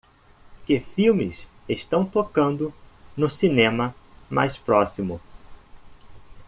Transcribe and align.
Que 0.65 0.79
filmes 0.81 1.47
estão 1.69 2.03
tocando 2.03 2.73
no 3.15 3.29
cinema 3.29 3.93
mais 4.31 4.57
próximo 4.57 5.21